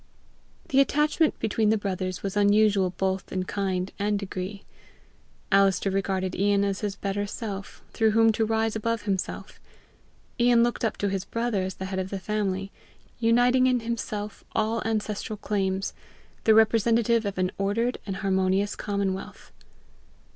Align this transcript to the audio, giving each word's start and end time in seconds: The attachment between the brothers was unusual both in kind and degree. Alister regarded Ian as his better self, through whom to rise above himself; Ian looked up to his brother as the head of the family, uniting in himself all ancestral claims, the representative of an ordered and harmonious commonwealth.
The 0.69 0.79
attachment 0.81 1.37
between 1.39 1.69
the 1.69 1.77
brothers 1.77 2.23
was 2.23 2.35
unusual 2.35 2.89
both 2.89 3.31
in 3.31 3.43
kind 3.45 3.91
and 3.99 4.17
degree. 4.17 4.63
Alister 5.51 5.91
regarded 5.91 6.33
Ian 6.35 6.63
as 6.65 6.79
his 6.79 6.95
better 6.95 7.27
self, 7.27 7.83
through 7.93 8.09
whom 8.09 8.31
to 8.31 8.43
rise 8.43 8.75
above 8.75 9.03
himself; 9.03 9.59
Ian 10.39 10.63
looked 10.63 10.83
up 10.83 10.97
to 10.97 11.09
his 11.09 11.23
brother 11.23 11.61
as 11.61 11.75
the 11.75 11.85
head 11.85 11.99
of 11.99 12.09
the 12.09 12.17
family, 12.17 12.71
uniting 13.19 13.67
in 13.67 13.81
himself 13.81 14.43
all 14.53 14.81
ancestral 14.85 15.37
claims, 15.37 15.93
the 16.45 16.55
representative 16.55 17.23
of 17.23 17.37
an 17.37 17.51
ordered 17.59 17.99
and 18.07 18.15
harmonious 18.25 18.75
commonwealth. 18.75 19.51